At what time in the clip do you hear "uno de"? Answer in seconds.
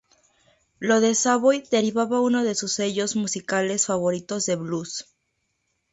2.23-2.55